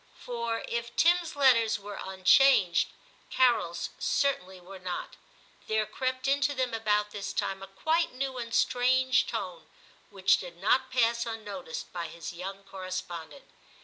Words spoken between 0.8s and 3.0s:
Tim's letters were unchanged,